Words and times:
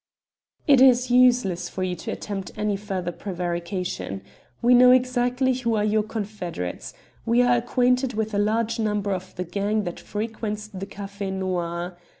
"It 0.65 0.81
is 0.81 1.11
useless 1.11 1.69
for 1.69 1.83
you 1.83 1.93
to 1.97 2.11
attempt 2.11 2.51
any 2.57 2.75
further 2.75 3.11
prevarication. 3.11 4.23
We 4.59 4.73
know 4.73 4.89
exactly 4.89 5.53
who 5.53 5.75
are 5.75 5.83
your 5.85 6.01
confederates. 6.01 6.95
We 7.23 7.43
are 7.43 7.55
acquainted 7.57 8.15
with 8.15 8.33
a 8.33 8.39
large 8.39 8.79
number 8.79 9.11
of 9.11 9.35
the 9.35 9.43
gang 9.43 9.83
that 9.83 9.99
frequents 9.99 10.65
the 10.67 10.87
Café 10.87 11.31
Noir. 11.31 11.99